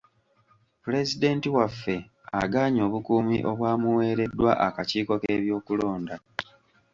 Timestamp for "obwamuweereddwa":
3.51-4.51